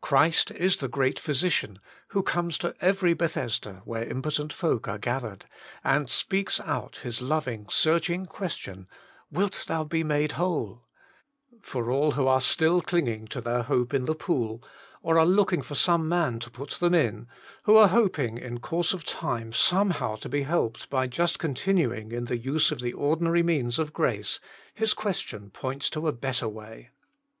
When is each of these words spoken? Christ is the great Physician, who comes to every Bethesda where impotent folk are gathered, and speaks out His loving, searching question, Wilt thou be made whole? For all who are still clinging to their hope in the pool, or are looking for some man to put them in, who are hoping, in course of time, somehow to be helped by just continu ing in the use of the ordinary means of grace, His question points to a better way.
Christ 0.00 0.50
is 0.50 0.78
the 0.78 0.88
great 0.88 1.20
Physician, 1.20 1.78
who 2.08 2.24
comes 2.24 2.58
to 2.58 2.74
every 2.80 3.14
Bethesda 3.14 3.82
where 3.84 4.02
impotent 4.04 4.52
folk 4.52 4.88
are 4.88 4.98
gathered, 4.98 5.46
and 5.84 6.10
speaks 6.10 6.58
out 6.58 6.96
His 7.04 7.22
loving, 7.22 7.68
searching 7.68 8.26
question, 8.26 8.88
Wilt 9.30 9.66
thou 9.68 9.84
be 9.84 10.02
made 10.02 10.32
whole? 10.32 10.88
For 11.60 11.88
all 11.88 12.10
who 12.10 12.26
are 12.26 12.40
still 12.40 12.82
clinging 12.82 13.28
to 13.28 13.40
their 13.40 13.62
hope 13.62 13.94
in 13.94 14.06
the 14.06 14.16
pool, 14.16 14.60
or 15.02 15.20
are 15.20 15.24
looking 15.24 15.62
for 15.62 15.76
some 15.76 16.08
man 16.08 16.40
to 16.40 16.50
put 16.50 16.70
them 16.70 16.92
in, 16.96 17.28
who 17.62 17.76
are 17.76 17.86
hoping, 17.86 18.38
in 18.38 18.58
course 18.58 18.92
of 18.92 19.04
time, 19.04 19.52
somehow 19.52 20.16
to 20.16 20.28
be 20.28 20.42
helped 20.42 20.90
by 20.90 21.06
just 21.06 21.38
continu 21.38 21.96
ing 21.96 22.10
in 22.10 22.24
the 22.24 22.38
use 22.38 22.72
of 22.72 22.80
the 22.80 22.92
ordinary 22.92 23.44
means 23.44 23.78
of 23.78 23.92
grace, 23.92 24.40
His 24.74 24.94
question 24.94 25.48
points 25.50 25.88
to 25.90 26.08
a 26.08 26.12
better 26.12 26.48
way. 26.48 26.90